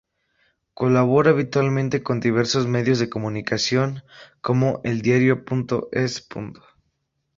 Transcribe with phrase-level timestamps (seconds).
[0.73, 4.01] Colabora habitualmente con diversos medios de comunicación
[4.41, 6.27] como eldiario.es.